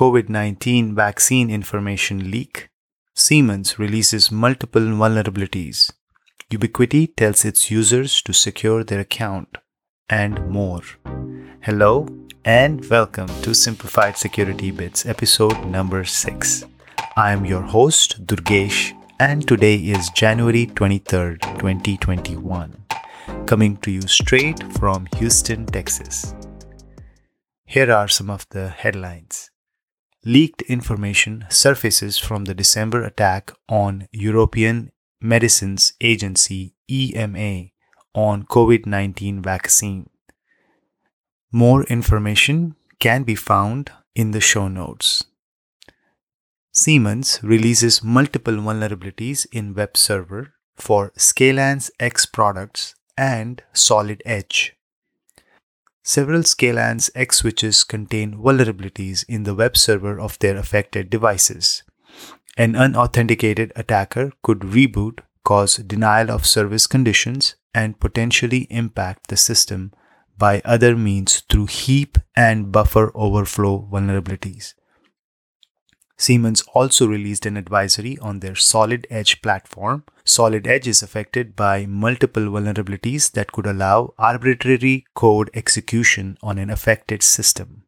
[0.00, 2.70] COVID 19 vaccine information leak,
[3.14, 5.92] Siemens releases multiple vulnerabilities,
[6.50, 9.58] Ubiquiti tells its users to secure their account,
[10.08, 10.80] and more.
[11.60, 12.08] Hello,
[12.46, 16.64] and welcome to Simplified Security Bits, episode number 6.
[17.18, 22.74] I am your host, Durgesh, and today is January 23rd, 2021,
[23.44, 26.34] coming to you straight from Houston, Texas.
[27.66, 29.50] Here are some of the headlines.
[30.24, 37.70] Leaked information surfaces from the December attack on European Medicines Agency EMA
[38.14, 40.10] on COVID 19 vaccine.
[41.50, 45.24] More information can be found in the show notes.
[46.70, 54.76] Siemens releases multiple vulnerabilities in web server for Scalance X products and Solid Edge.
[56.10, 61.84] Several Scalance X switches contain vulnerabilities in the web server of their affected devices.
[62.56, 69.92] An unauthenticated attacker could reboot, cause denial of service conditions, and potentially impact the system
[70.36, 74.74] by other means through heap and buffer overflow vulnerabilities.
[76.20, 80.04] Siemens also released an advisory on their Solid Edge platform.
[80.22, 86.68] Solid Edge is affected by multiple vulnerabilities that could allow arbitrary code execution on an
[86.68, 87.84] affected system.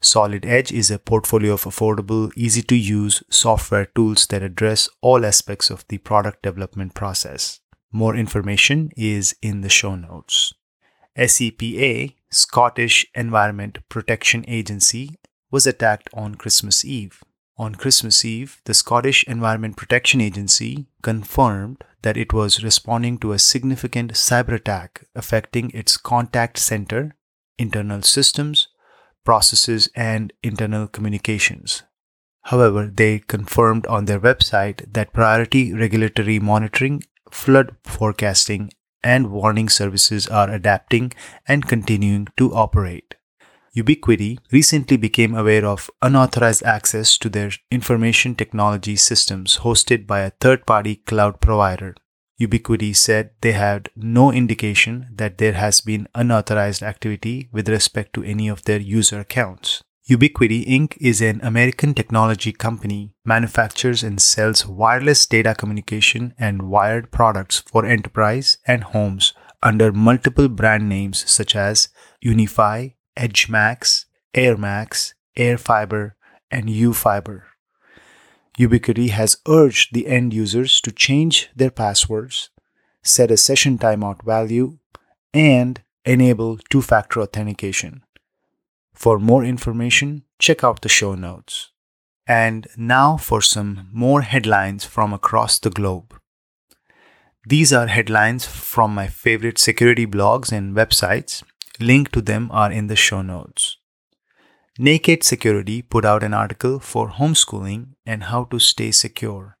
[0.00, 5.26] Solid Edge is a portfolio of affordable, easy to use software tools that address all
[5.26, 7.58] aspects of the product development process.
[7.90, 10.52] More information is in the show notes.
[11.18, 15.18] SEPA, Scottish Environment Protection Agency,
[15.50, 17.24] was attacked on Christmas Eve.
[17.58, 23.38] On Christmas Eve, the Scottish Environment Protection Agency confirmed that it was responding to a
[23.38, 27.16] significant cyber attack affecting its contact center,
[27.56, 28.68] internal systems,
[29.24, 31.82] processes, and internal communications.
[32.42, 38.70] However, they confirmed on their website that priority regulatory monitoring, flood forecasting,
[39.02, 41.12] and warning services are adapting
[41.48, 43.14] and continuing to operate.
[43.76, 50.30] Ubiquiti recently became aware of unauthorized access to their information technology systems hosted by a
[50.30, 51.94] third party cloud provider.
[52.40, 58.22] Ubiquiti said they had no indication that there has been unauthorized activity with respect to
[58.22, 59.82] any of their user accounts.
[60.08, 60.96] Ubiquiti Inc.
[61.00, 67.84] is an American technology company, manufactures and sells wireless data communication and wired products for
[67.84, 71.88] enterprise and homes under multiple brand names such as
[73.16, 74.04] UniFi, EdgeMax,
[74.34, 76.12] AirMax, AirFiber,
[76.50, 77.42] and UFiber.
[78.58, 82.50] Ubiquiti has urged the end users to change their passwords,
[83.02, 84.78] set a session timeout value,
[85.34, 88.02] and enable two factor authentication.
[88.94, 91.70] For more information, check out the show notes.
[92.26, 96.18] And now for some more headlines from across the globe.
[97.46, 101.44] These are headlines from my favorite security blogs and websites
[101.80, 103.76] Link to them are in the show notes.
[104.78, 109.56] Naked Security put out an article for homeschooling and how to stay secure.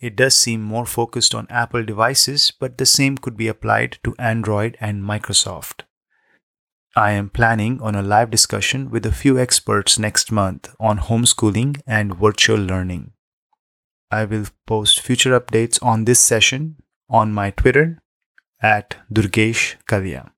[0.00, 4.14] It does seem more focused on Apple devices, but the same could be applied to
[4.18, 5.82] Android and Microsoft.
[6.96, 11.80] I am planning on a live discussion with a few experts next month on homeschooling
[11.86, 13.12] and virtual learning.
[14.10, 16.76] I will post future updates on this session
[17.08, 18.02] on my Twitter
[18.62, 20.33] at Durgesh Kalya.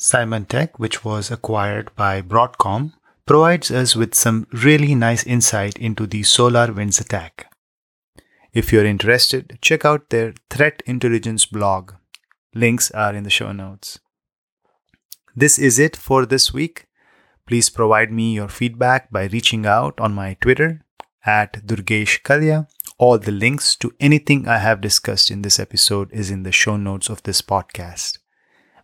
[0.00, 2.94] Symantec, which was acquired by Broadcom,
[3.26, 7.52] provides us with some really nice insight into the SolarWinds attack.
[8.54, 11.92] If you're interested, check out their threat intelligence blog.
[12.54, 14.00] Links are in the show notes.
[15.36, 16.86] This is it for this week.
[17.46, 20.80] Please provide me your feedback by reaching out on my Twitter
[21.26, 22.68] at Durgesh Kalya.
[22.98, 26.76] All the links to anything I have discussed in this episode is in the show
[26.76, 28.18] notes of this podcast.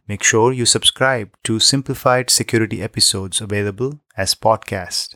[0.09, 5.15] Make sure you subscribe to simplified security episodes available as podcast.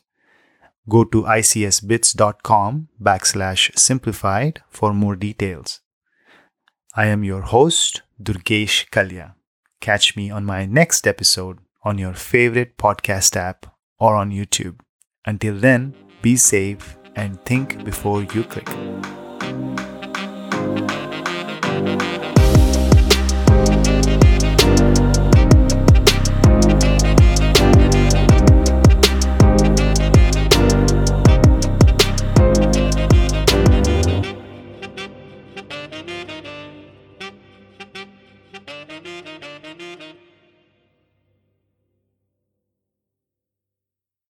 [0.88, 5.80] Go to icsbits.com backslash simplified for more details.
[6.96, 9.34] I am your host, Durgesh Kalya.
[9.80, 13.66] Catch me on my next episode on your favorite podcast app
[13.98, 14.80] or on YouTube.
[15.24, 18.68] Until then, be safe and think before you click.